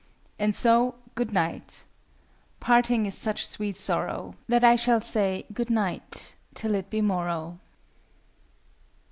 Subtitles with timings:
[0.39, 1.83] And so, good night!
[2.59, 7.59] Parting is such sweet sorrow, that I shall say "good night!" till it be morrow.